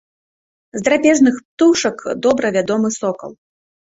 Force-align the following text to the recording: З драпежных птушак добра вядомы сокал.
З 0.77 0.81
драпежных 0.87 1.35
птушак 1.47 2.03
добра 2.27 2.47
вядомы 2.57 2.95
сокал. 2.99 3.31